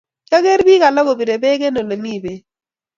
[0.29, 2.41] Kiager pik alak kopire bek eng lemi pek